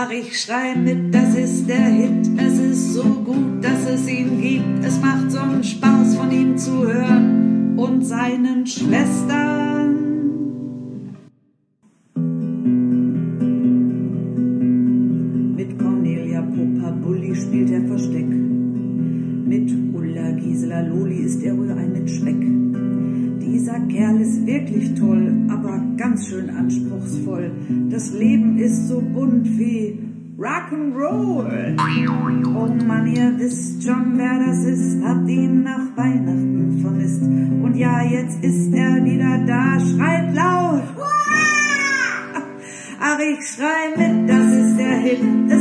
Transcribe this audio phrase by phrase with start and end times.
[0.00, 2.30] Ach, ich schrei mit, das ist der Hit.
[2.36, 4.84] Es ist so gut, dass es ihn gibt.
[4.84, 9.96] Es macht so einen Spaß, von ihm zu hören und seinen Schwestern.
[15.56, 18.28] Mit Cornelia Popa Bulli spielt er Versteck.
[18.28, 21.67] Mit Ulla Gisela Loli ist er wohl
[24.58, 27.50] wirklich toll, aber ganz schön anspruchsvoll.
[27.90, 29.98] Das Leben ist so bunt wie
[30.38, 31.76] Rock'n'Roll.
[32.54, 37.22] Oh Mann, ihr wisst schon, wer das ist, habt ihn nach Weihnachten vermisst.
[37.22, 40.82] Und ja, jetzt ist er wieder da, schreit laut.
[43.00, 45.57] Ach, ich schrei mit, das ist der Hit.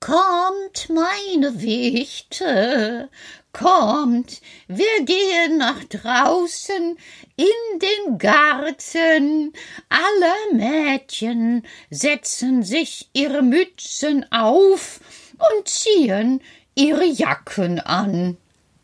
[0.00, 3.08] Kommt, meine Wichte,
[3.54, 6.98] kommt, wir gehen nach draußen
[7.36, 9.52] in den Garten.
[9.88, 15.00] Alle Mädchen setzen sich ihre Mützen auf
[15.38, 16.42] und ziehen
[16.74, 18.36] ihre Jacken an.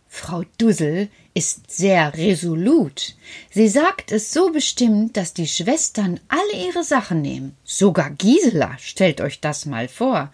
[0.09, 3.15] Frau Dussel ist sehr resolut.
[3.51, 7.57] Sie sagt es so bestimmt, dass die Schwestern alle ihre Sachen nehmen.
[7.63, 10.33] Sogar Gisela, stellt euch das mal vor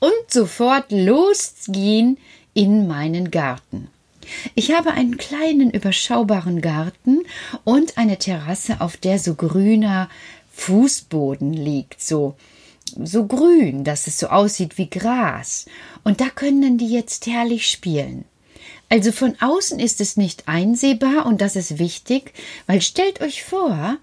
[0.00, 2.18] und sofort losgehen
[2.52, 3.88] in meinen Garten.
[4.54, 7.20] Ich habe einen kleinen überschaubaren Garten
[7.64, 10.08] und eine Terrasse, auf der so grüner
[10.52, 12.34] Fußboden liegt, so
[13.04, 15.66] so grün, dass es so aussieht wie Gras.
[16.02, 18.24] Und da können die jetzt herrlich spielen.
[18.88, 22.32] Also von außen ist es nicht einsehbar und das ist wichtig,
[22.66, 23.98] weil stellt euch vor,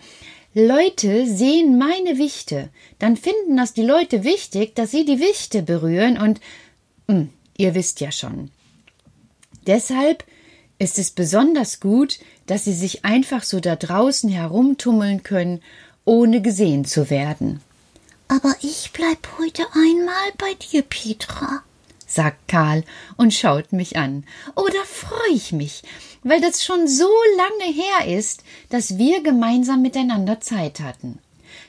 [0.57, 6.18] Leute sehen meine Wichte, dann finden das die Leute wichtig, dass sie die Wichte berühren
[6.18, 6.41] und
[7.07, 8.50] mh, hm, ihr wisst ja schon.
[9.67, 10.23] Deshalb
[10.79, 12.17] ist es besonders gut,
[12.47, 15.62] dass sie sich einfach so da draußen herumtummeln können,
[16.06, 17.62] ohne gesehen zu werden.
[18.28, 21.62] Aber ich bleib heute einmal bei dir, Petra,
[22.17, 22.83] sagt Karl
[23.16, 24.25] und schaut mich an.
[24.55, 25.83] Oh, da freu ich mich,
[26.23, 31.19] weil das schon so lange her ist, dass wir gemeinsam miteinander Zeit hatten.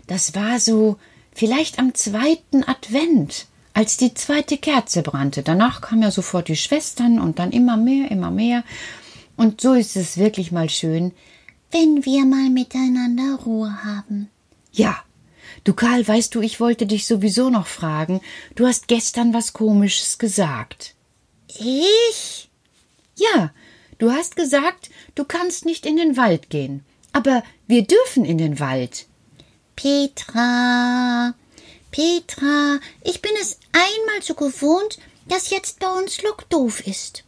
[0.07, 0.97] Das war so
[1.33, 5.43] vielleicht am zweiten Advent, als die zweite Kerze brannte.
[5.43, 8.65] Danach kamen ja sofort die Schwestern und dann immer mehr, immer mehr.
[9.37, 11.13] Und so ist es wirklich mal schön,
[11.71, 14.31] wenn wir mal miteinander Ruhe haben.
[14.73, 14.97] Ja,
[15.65, 18.21] Du Karl, weißt du, ich wollte dich sowieso noch fragen.
[18.55, 20.95] Du hast gestern was Komisches gesagt.
[21.49, 22.49] Ich?
[23.17, 23.53] Ja,
[23.99, 26.85] du hast gesagt, du kannst nicht in den Wald gehen.
[27.13, 29.07] Aber wir dürfen in den Wald.
[29.77, 31.35] Petra,
[31.91, 37.25] Petra, ich bin es einmal so gewohnt, dass jetzt bei uns Lock doof ist.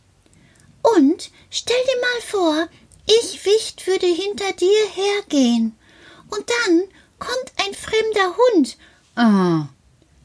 [0.82, 2.68] Und stell dir mal vor,
[3.06, 5.76] ich Wicht würde hinter dir hergehen.
[6.30, 6.84] Und dann
[7.20, 8.76] kommt ein fremder Hund.
[9.14, 9.68] Ah,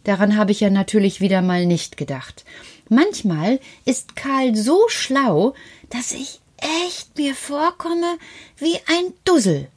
[0.03, 2.45] daran habe ich ja natürlich wieder mal nicht gedacht.
[2.89, 5.53] Manchmal ist Karl so schlau,
[5.89, 8.17] dass ich echt mir vorkomme
[8.57, 9.67] wie ein Dussel.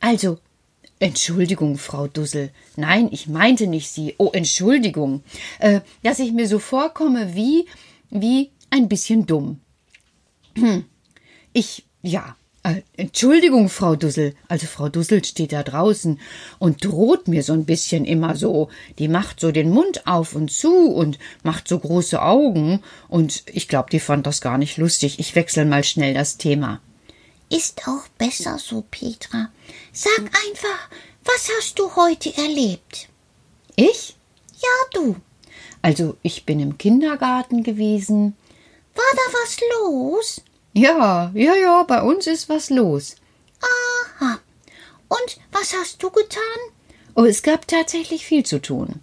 [0.00, 0.38] Also,
[0.98, 2.50] Entschuldigung, Frau Dussel.
[2.76, 4.14] Nein, ich meinte nicht Sie.
[4.18, 5.22] Oh, Entschuldigung.
[5.58, 7.66] Äh, dass ich mir so vorkomme wie,
[8.10, 9.60] wie ein bisschen dumm.
[10.54, 10.84] Hm.
[11.52, 12.36] Ich, ja,
[12.96, 14.34] Entschuldigung, Frau Dussel.
[14.48, 16.18] Also Frau Dussel steht da draußen
[16.58, 18.70] und droht mir so ein bisschen immer so.
[18.98, 22.82] Die macht so den Mund auf und zu und macht so große Augen.
[23.08, 25.18] Und ich glaube, die fand das gar nicht lustig.
[25.20, 26.80] Ich wechsle mal schnell das Thema.
[27.48, 29.50] Ist auch besser so, Petra.
[29.92, 30.88] Sag einfach,
[31.24, 33.08] was hast du heute erlebt?
[33.76, 34.16] Ich?
[34.60, 35.16] Ja, du.
[35.82, 38.36] Also, ich bin im Kindergarten gewesen.
[38.94, 40.40] War da was los?
[40.76, 43.16] Ja, ja, ja, bei uns ist was los.
[44.20, 44.38] Aha.
[45.08, 46.42] Und was hast du getan?
[47.14, 49.00] Oh, es gab tatsächlich viel zu tun.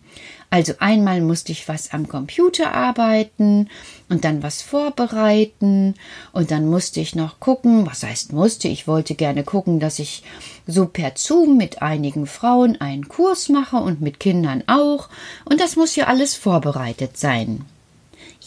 [0.51, 3.71] Also einmal musste ich was am Computer arbeiten
[4.07, 5.95] und dann was vorbereiten
[6.31, 10.21] und dann musste ich noch gucken, was heißt musste, ich wollte gerne gucken, dass ich
[10.67, 15.09] so per Zoom mit einigen Frauen einen Kurs mache und mit Kindern auch
[15.45, 17.65] und das muss ja alles vorbereitet sein.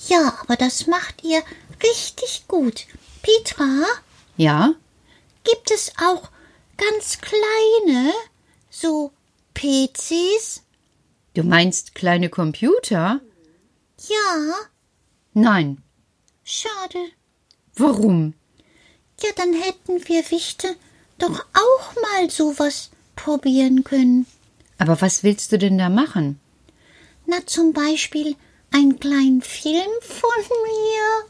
[0.07, 1.43] Ja, aber das macht ihr
[1.83, 2.87] richtig gut.
[3.31, 3.85] Petra,
[4.37, 4.75] Ja?
[5.43, 6.29] gibt es auch
[6.77, 8.13] ganz kleine,
[8.71, 9.11] so
[9.55, 10.63] PCs?
[11.35, 13.21] Du meinst kleine Computer?
[14.09, 14.55] Ja,
[15.35, 15.83] Nein.
[16.45, 16.99] schade.
[17.75, 18.35] Warum?
[19.21, 20.77] Ja, dann hätten wir Wichte
[21.19, 24.27] doch auch mal sowas probieren können.
[24.79, 26.39] Aber was willst du denn da machen?
[27.27, 28.37] Na, zum Beispiel
[28.73, 30.31] einen kleinen Film von
[30.65, 31.27] mir.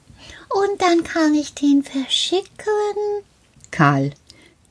[0.48, 3.24] Und dann kann ich den verschicken.
[3.70, 4.12] Karl,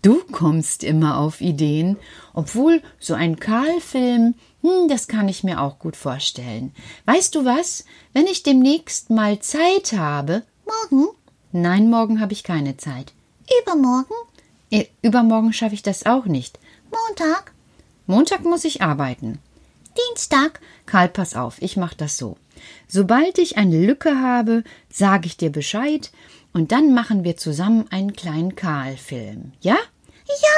[0.01, 1.97] du kommst immer auf Ideen,
[2.33, 6.73] obwohl so ein Karl-Film, hm, das kann ich mir auch gut vorstellen.
[7.05, 7.85] Weißt du was?
[8.13, 10.43] Wenn ich demnächst mal Zeit habe.
[10.65, 11.09] Morgen?
[11.51, 13.13] Nein, morgen habe ich keine Zeit.
[13.61, 14.15] Übermorgen?
[14.71, 16.59] Äh, Übermorgen schaffe ich das auch nicht.
[16.91, 17.53] Montag?
[18.07, 19.39] Montag muss ich arbeiten.
[20.09, 20.59] Dienstag?
[20.85, 22.37] Karl, pass auf, ich mach das so.
[22.87, 24.63] Sobald ich eine Lücke habe,
[24.95, 26.11] sage ich dir Bescheid
[26.53, 29.51] und dann machen wir zusammen einen kleinen Karl-Film.
[29.59, 29.75] Ja?
[29.75, 30.57] Ja,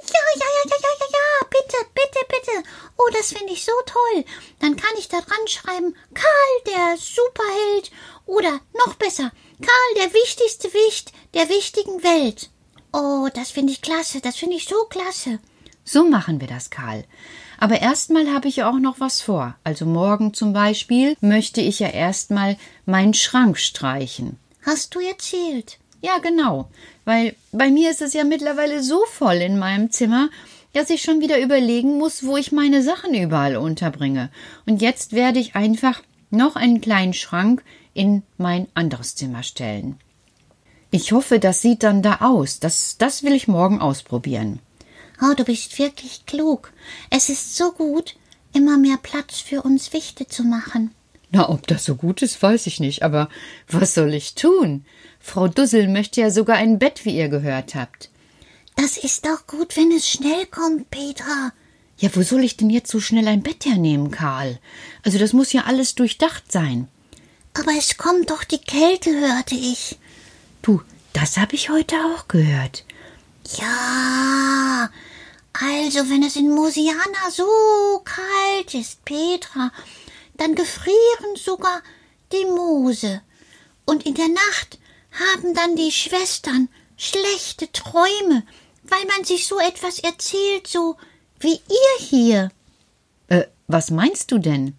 [0.00, 2.68] ja, ja, ja, ja, ja, ja, ja, bitte, bitte, bitte.
[2.96, 4.24] Oh, das finde ich so toll.
[4.60, 7.90] Dann kann ich da dran schreiben, Karl, der Superheld.
[8.24, 9.30] Oder noch besser,
[9.60, 12.48] Karl, der wichtigste Wicht der wichtigen Welt.
[12.92, 15.38] Oh, das finde ich klasse, das finde ich so klasse.
[15.84, 17.04] So machen wir das, Karl.
[17.58, 19.56] Aber erstmal habe ich ja auch noch was vor.
[19.64, 24.38] Also morgen zum Beispiel möchte ich ja erstmal meinen Schrank streichen.
[24.62, 25.78] Hast du erzählt?
[26.02, 26.68] Ja, genau.
[27.04, 30.28] Weil bei mir ist es ja mittlerweile so voll in meinem Zimmer,
[30.72, 34.30] dass ich schon wieder überlegen muss, wo ich meine Sachen überall unterbringe.
[34.66, 37.62] Und jetzt werde ich einfach noch einen kleinen Schrank
[37.94, 39.98] in mein anderes Zimmer stellen.
[40.90, 42.60] Ich hoffe, das sieht dann da aus.
[42.60, 44.60] Das, das will ich morgen ausprobieren.
[45.22, 46.72] Oh, du bist wirklich klug.
[47.10, 48.14] Es ist so gut,
[48.52, 50.90] immer mehr Platz für uns Wichte zu machen.
[51.30, 53.28] Na, ob das so gut ist, weiß ich nicht, aber
[53.68, 54.84] was soll ich tun?
[55.20, 58.10] Frau Dussel möchte ja sogar ein Bett, wie ihr gehört habt.
[58.76, 61.52] Das ist doch gut, wenn es schnell kommt, Petra.
[61.98, 64.58] Ja, wo soll ich denn jetzt so schnell ein Bett hernehmen, Karl?
[65.02, 66.88] Also das muss ja alles durchdacht sein.
[67.54, 69.98] Aber es kommt doch die Kälte, hörte ich.
[70.60, 70.82] Du,
[71.14, 72.84] das habe ich heute auch gehört.
[73.58, 74.90] Ja,
[75.60, 79.72] also wenn es in Mosiana so kalt ist, Petra,
[80.34, 81.82] dann gefrieren sogar
[82.32, 83.22] die Moose.
[83.84, 84.78] Und in der Nacht
[85.12, 88.46] haben dann die Schwestern schlechte Träume,
[88.82, 90.96] weil man sich so etwas erzählt, so
[91.38, 92.50] wie ihr hier.
[93.28, 94.76] Äh, was meinst du denn?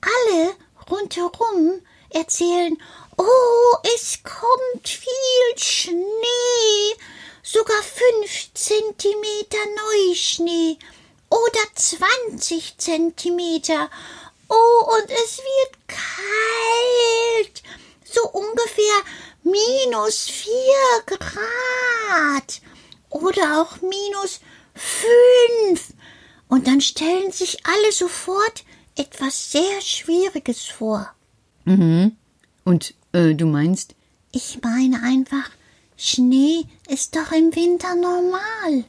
[0.00, 0.54] Alle
[0.90, 1.80] rundherum
[2.10, 2.76] erzählen,
[3.16, 6.94] oh, es kommt viel Schnee,
[7.42, 10.78] sogar fünf Zentimeter Neuschnee
[11.28, 13.90] oder zwanzig Zentimeter.
[14.48, 17.62] Oh, und es wird kalt,
[18.04, 18.94] so ungefähr
[19.42, 22.60] minus vier Grad
[23.10, 24.40] oder auch minus
[24.74, 25.94] fünf.
[26.48, 31.14] Und dann stellen sich alle sofort etwas sehr Schwieriges vor.
[31.64, 32.16] Mhm.
[32.64, 33.94] Und äh, du meinst?
[34.32, 35.50] Ich meine einfach,
[35.96, 38.84] Schnee ist doch im Winter normal.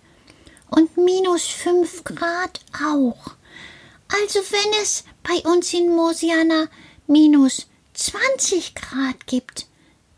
[0.70, 3.34] Und minus fünf Grad auch.
[4.08, 6.68] Also wenn es bei uns in Mosiana
[7.08, 9.68] minus zwanzig Grad gibt,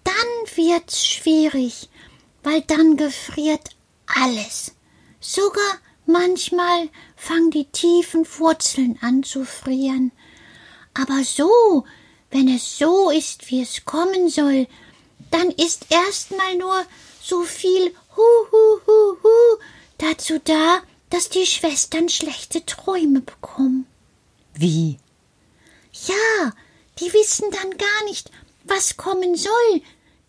[0.03, 0.13] dann
[0.55, 1.89] wird's schwierig,
[2.43, 3.69] weil dann gefriert
[4.05, 4.73] alles.
[5.19, 10.11] Sogar manchmal fangen die tiefen Wurzeln an zu frieren.
[10.93, 11.85] Aber so,
[12.31, 14.67] wenn es so ist, wie es kommen soll,
[15.35, 16.85] dann ist erstmal nur
[17.21, 19.57] so viel Hu hu hu hu
[19.97, 23.85] dazu da, dass die Schwestern schlechte Träume bekommen.
[24.53, 24.97] Wie?
[25.91, 26.53] Ja,
[26.99, 28.31] die wissen dann gar nicht,
[28.63, 29.81] was kommen soll.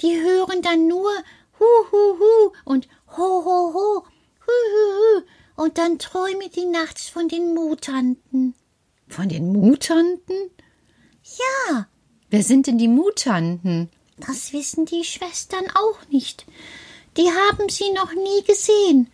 [0.02, 1.10] Die hören dann nur
[1.58, 4.04] Hu hu hu und Ho ho ho,
[4.44, 8.54] Hu hu hu und dann träumen die nachts von den Mutanten.
[9.08, 10.50] Von den Mutanten?
[11.22, 11.86] Ja,
[12.28, 13.88] Wer sind denn die Mutanten?
[14.18, 16.46] Das wissen die Schwestern auch nicht.
[17.16, 19.11] Die haben sie noch nie gesehen.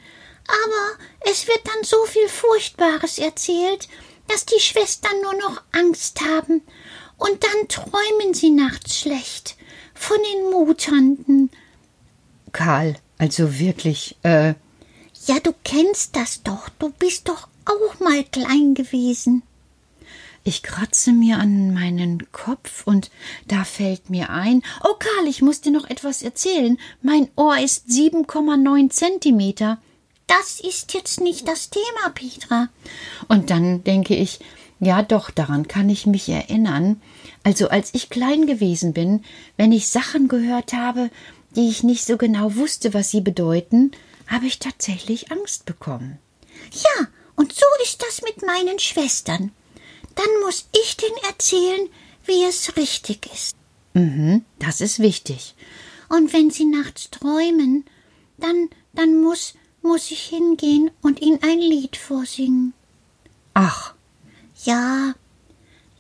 [0.46, 3.88] Aber es wird dann so viel Furchtbares erzählt,
[4.28, 6.62] dass die Schwestern nur noch Angst haben.
[7.16, 9.56] Und dann träumen sie nachts schlecht
[9.94, 11.50] von den Mutanten.
[12.52, 14.54] Karl, also wirklich, äh.
[15.26, 16.68] Ja, du kennst das doch.
[16.78, 19.42] Du bist doch auch mal klein gewesen.
[20.44, 23.10] Ich kratze mir an meinen Kopf und
[23.46, 26.78] da fällt mir ein, oh Karl, ich muss dir noch etwas erzählen.
[27.00, 29.78] Mein Ohr ist 7,9 Zentimeter.
[30.26, 32.68] Das ist jetzt nicht das Thema, Petra.
[33.28, 34.40] Und dann denke ich,
[34.80, 37.00] ja doch, daran kann ich mich erinnern.
[37.44, 39.24] Also als ich klein gewesen bin,
[39.56, 41.10] wenn ich Sachen gehört habe,
[41.54, 43.92] die ich nicht so genau wusste, was sie bedeuten,
[44.26, 46.18] habe ich tatsächlich Angst bekommen.
[46.72, 47.06] Ja,
[47.36, 49.52] und so ist das mit meinen Schwestern.
[50.14, 51.88] Dann muss ich denen erzählen,
[52.24, 53.56] wie es richtig ist.
[53.94, 55.54] Mhm, das ist wichtig.
[56.08, 57.84] Und wenn sie nachts träumen,
[58.38, 62.74] dann, dann muss, muss ich hingehen und ihnen ein Lied vorsingen.
[63.54, 63.94] Ach.
[64.64, 65.14] Ja,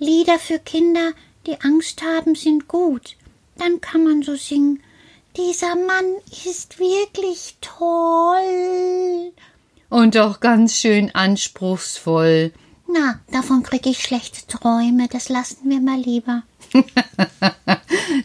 [0.02, 1.12] Lieder für Kinder,
[1.46, 3.16] die Angst haben, sind gut.
[3.56, 4.82] Dann kann man so singen.
[5.36, 9.32] Dieser Mann ist wirklich toll.
[9.88, 12.52] Und auch ganz schön anspruchsvoll.
[12.92, 16.42] Na, davon krieg ich schlechte Träume, das lassen wir mal lieber.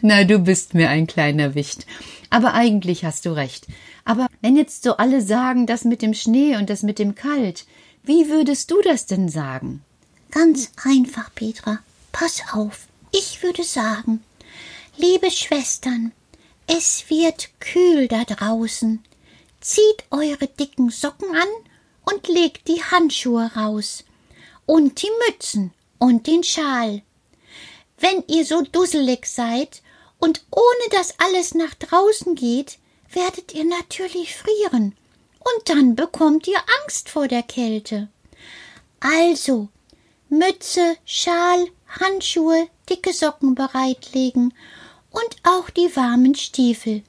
[0.02, 1.86] Na, du bist mir ein kleiner Wicht.
[2.28, 3.66] Aber eigentlich hast du recht.
[4.04, 7.64] Aber wenn jetzt so alle sagen, das mit dem Schnee und das mit dem Kalt,
[8.02, 9.82] wie würdest du das denn sagen?
[10.30, 11.78] Ganz einfach, Petra.
[12.12, 12.88] Pass auf.
[13.10, 14.22] Ich würde sagen,
[14.98, 16.12] liebe Schwestern,
[16.66, 19.02] es wird kühl da draußen.
[19.62, 21.48] Zieht eure dicken Socken an
[22.12, 24.04] und legt die Handschuhe raus
[24.68, 27.00] und die Mützen und den Schal.
[27.98, 29.82] Wenn ihr so dusselig seid
[30.18, 32.78] und ohne dass alles nach draußen geht,
[33.10, 34.94] werdet ihr natürlich frieren
[35.38, 38.08] und dann bekommt ihr Angst vor der Kälte.
[39.00, 39.68] Also
[40.28, 44.52] Mütze, Schal, Handschuhe, dicke Socken bereitlegen
[45.10, 47.02] und auch die warmen Stiefel.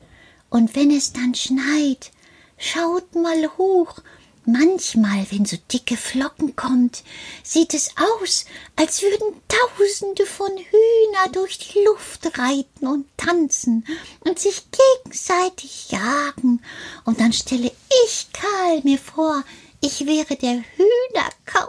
[0.50, 2.12] Und wenn es dann schneit,
[2.58, 4.00] schaut mal hoch
[4.46, 7.04] Manchmal, wenn so dicke Flocken kommt,
[7.44, 7.92] sieht es
[8.22, 13.86] aus, als würden Tausende von Hühner durch die Luft reiten und tanzen
[14.22, 14.64] und sich
[15.04, 16.62] gegenseitig jagen.
[17.06, 17.72] Und dann stelle
[18.06, 19.44] ich Karl mir vor,
[19.82, 21.68] ich wäre der Hühner-Cowboy.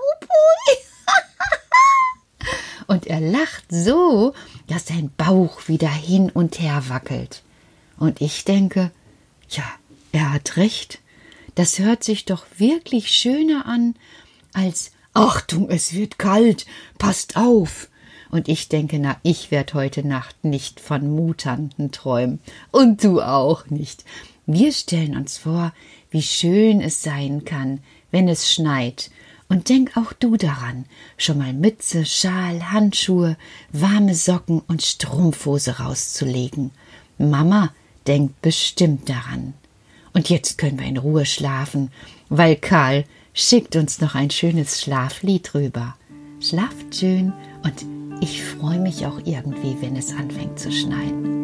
[2.87, 4.33] und er lacht so,
[4.69, 7.43] dass sein Bauch wieder hin und her wackelt.
[7.99, 8.91] Und ich denke,
[9.51, 9.65] ja,
[10.13, 11.01] er hat recht.
[11.55, 13.95] Das hört sich doch wirklich schöner an
[14.53, 16.67] als Achtung, es wird kalt,
[16.99, 17.89] passt auf.
[18.31, 22.39] Und ich denke, na, ich werd heute Nacht nicht von Mutanten träumen.
[22.71, 24.05] Und du auch nicht.
[24.47, 25.73] Wir stellen uns vor,
[26.11, 27.81] wie schön es sein kann,
[28.13, 29.11] wenn es schneit.
[29.49, 30.85] Und denk auch du daran,
[31.17, 33.37] schon mal Mütze, Schal, Handschuhe,
[33.73, 36.71] warme Socken und Strumpfhose rauszulegen.
[37.19, 37.75] Mama
[38.07, 39.55] denkt bestimmt daran.
[40.21, 41.91] Und jetzt können wir in Ruhe schlafen,
[42.29, 45.97] weil Karl schickt uns noch ein schönes Schlaflied rüber.
[46.43, 47.87] Schlaft schön und
[48.21, 51.40] ich freue mich auch irgendwie, wenn es anfängt zu schneien.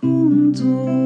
[0.00, 1.03] 红烛。